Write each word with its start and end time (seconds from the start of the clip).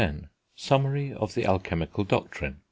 SUMMARY 0.55 1.13
OF 1.13 1.35
THE 1.35 1.45
ALCHEMICAL 1.45 2.05
DOCTRINE. 2.05 2.57